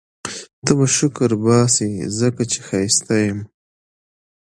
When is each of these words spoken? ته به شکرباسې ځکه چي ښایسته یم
ته 0.65 0.71
به 0.77 0.85
شکرباسې 0.97 1.89
ځکه 2.19 2.43
چي 2.51 2.59
ښایسته 2.67 3.15
یم 3.25 3.39